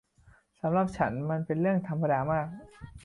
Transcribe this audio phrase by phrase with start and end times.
[0.61, 2.47] สำหรับฉันมันเป็นเรื่องธรรมดามาก